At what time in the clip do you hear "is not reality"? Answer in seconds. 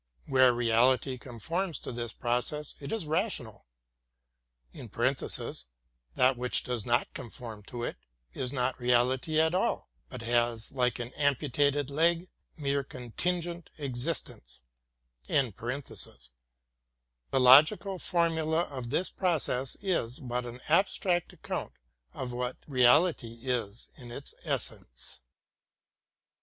8.33-9.39